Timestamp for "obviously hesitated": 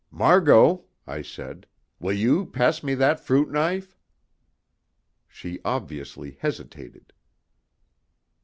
5.63-7.13